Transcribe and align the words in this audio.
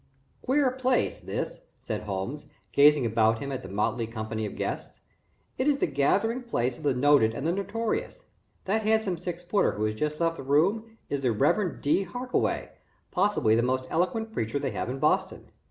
"Queer 0.41 0.71
place, 0.71 1.19
this," 1.19 1.61
said 1.79 2.01
Holmes, 2.01 2.47
gazing 2.71 3.05
about 3.05 3.37
him 3.37 3.51
at 3.51 3.61
the 3.61 3.69
motley 3.69 4.07
company 4.07 4.47
of 4.47 4.55
guests. 4.55 4.99
"It 5.59 5.67
is 5.67 5.77
the 5.77 5.85
gathering 5.85 6.41
place 6.41 6.75
of 6.75 6.81
the 6.81 6.95
noted 6.95 7.35
and 7.35 7.45
the 7.45 7.51
notorious. 7.51 8.23
That 8.65 8.81
handsome 8.81 9.19
six 9.19 9.43
footer, 9.43 9.73
who 9.73 9.83
has 9.85 9.93
just 9.93 10.19
left 10.19 10.37
the 10.37 10.41
room, 10.43 10.97
is 11.07 11.21
the 11.21 11.31
Reverend 11.31 11.83
Dr. 11.83 12.09
Harkaway, 12.09 12.69
possibly 13.11 13.53
the 13.53 13.61
most 13.61 13.83
eloquent 13.91 14.31
preacher 14.33 14.57
they 14.57 14.71
have 14.71 14.89
in 14.89 14.97
Boston. 14.97 15.51